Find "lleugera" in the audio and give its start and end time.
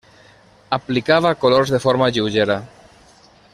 2.17-2.59